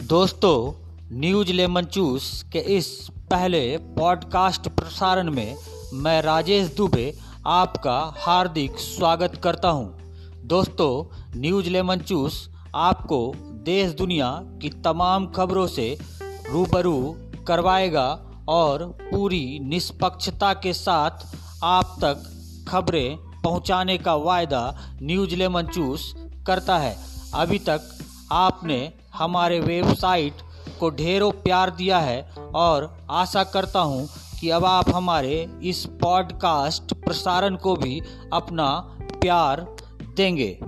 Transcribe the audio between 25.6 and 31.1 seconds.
चूस करता है अभी तक आपने हमारे वेबसाइट को